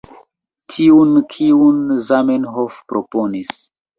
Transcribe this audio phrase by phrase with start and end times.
[0.77, 3.55] Tiun, kiun Zamenhof proponis.